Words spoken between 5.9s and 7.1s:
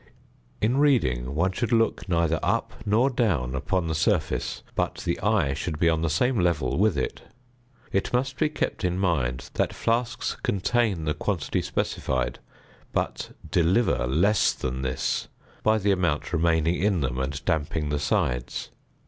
the same level with